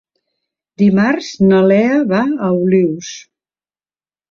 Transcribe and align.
Dimarts 0.81 1.27
na 1.51 1.59
Lea 1.73 2.01
va 2.15 2.23
a 2.49 2.51
Olius. 2.65 3.13